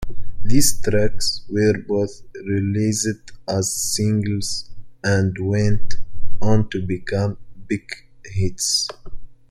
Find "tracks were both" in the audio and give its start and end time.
0.81-2.23